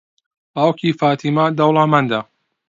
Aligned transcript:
باوکی 0.53 0.89
فاتیمە 0.99 1.45
دەوڵەمەندە. 1.57 2.21